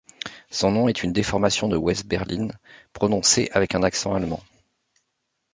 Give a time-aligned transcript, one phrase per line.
[0.49, 2.47] Son nom est une déformation de West Berlin
[2.91, 4.41] prononcée avec un accent allemand.